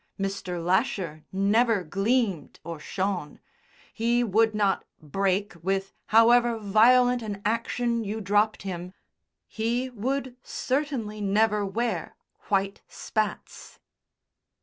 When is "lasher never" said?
0.65-1.83